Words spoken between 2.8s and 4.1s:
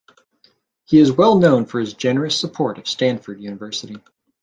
Stanford University.